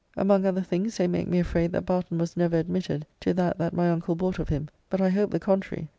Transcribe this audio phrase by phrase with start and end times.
[0.17, 3.71] Among other things they make me afraid that Barton was never admitted to that that
[3.75, 5.89] my uncle bought of him, but I hope the contrary.